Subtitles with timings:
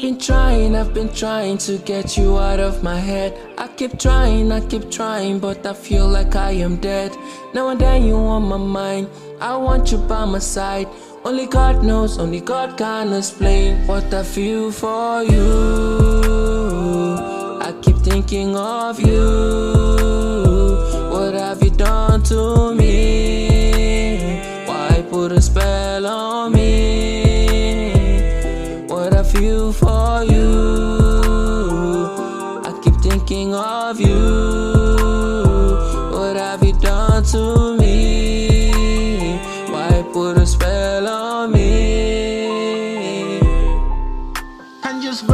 [0.00, 3.36] trying, I've been trying to get you out of my head.
[3.58, 7.14] I keep trying, I keep trying, but I feel like I am dead.
[7.52, 9.08] Now and then you on my mind,
[9.42, 10.88] I want you by my side.
[11.22, 15.50] Only God knows, only God can explain what I feel for you.
[17.60, 19.28] I keep thinking of you.
[21.12, 24.40] What have you done to me?
[24.66, 26.70] Why put a spell on me?
[28.88, 29.89] What I feel for
[36.78, 38.70] Done to me?
[39.70, 43.40] Why put a spell on me?
[44.84, 45.26] And just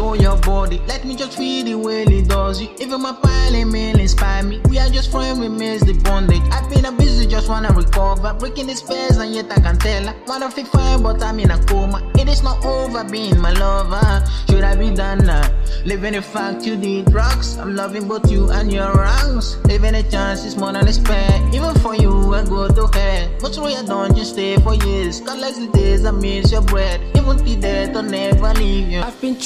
[0.00, 0.80] your body.
[0.86, 2.68] Let me just feel the way it does you.
[2.80, 4.60] Even my pilot mail inspire me.
[4.68, 6.42] We are just friends, we miss the bondage.
[6.50, 8.34] I've been a busy, just wanna recover.
[8.34, 10.14] Breaking the space, and yet I can tell her.
[10.26, 12.10] Wanna feel fine, but I'm in a coma.
[12.18, 14.24] It is not over being my lover.
[14.48, 15.48] Should I be done now?
[15.84, 17.56] Living the fact you did drugs.
[17.56, 19.56] I'm loving both you and your wrongs.
[19.66, 21.40] Living a chance is more than a spare.
[21.52, 23.30] Even for you, I go to hell.
[23.40, 25.20] But through your don't just stay for years.
[25.22, 27.00] Like the days I miss your breath.
[27.16, 29.00] Even the death, I'll never leave you.
[29.00, 29.38] I've been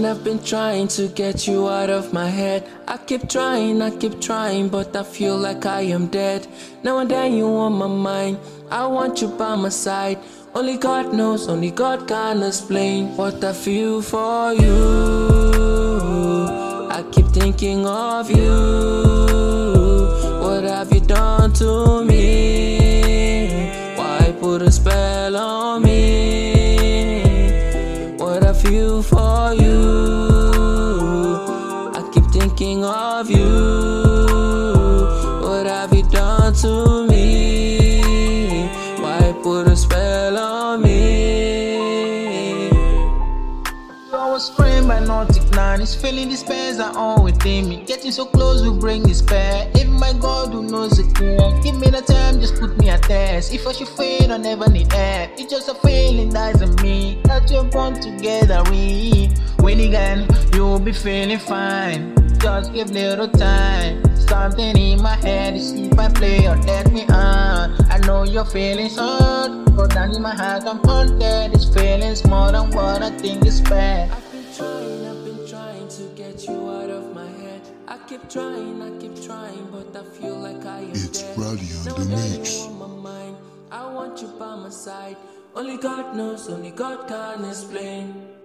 [0.00, 2.66] trying, I've been trying to get you out of my head.
[2.88, 6.46] I keep trying, I keep trying, but I feel like I am dead.
[6.82, 8.38] Now and then you on my mind,
[8.70, 10.18] I want you by my side.
[10.54, 14.78] Only God knows, only God can explain what I feel for you.
[16.90, 18.56] I keep thinking of you.
[20.40, 21.99] What have you done to me?
[28.50, 29.78] I feel for you.
[31.94, 33.46] I keep thinking of you.
[35.40, 38.66] What have you done to me?
[38.98, 42.70] Why put a spell on me?
[44.12, 45.80] I was framed by nautic nine.
[45.80, 47.84] It's feeling the spares are all within me.
[47.86, 49.70] Getting so close will bring despair.
[49.76, 51.52] Even my God who knows the cure.
[51.62, 53.54] Give me the time, just put me a test.
[53.54, 55.38] If I should fail, I never need help.
[55.38, 56.89] It's just a feeling that's in me.
[58.22, 60.26] That you're born together, we win again.
[60.54, 62.14] You'll be feeling fine.
[62.38, 64.02] Just give little time.
[64.16, 67.74] Something in my head is if I play or let me on.
[67.90, 71.52] I know your feelings hurt, but down in my heart I'm haunted.
[71.52, 74.10] This feeling's more than what I think is bad.
[74.10, 77.62] I've been trying, I've been trying to get you out of my head.
[77.88, 81.36] I keep trying, I keep trying, but I feel like I am It's dead.
[81.36, 82.04] Bra Dee on Now the
[82.38, 82.64] mix.
[82.64, 83.36] you on my mind,
[83.72, 85.16] I want you by my side.
[85.54, 88.39] Only God knows, only God can explain.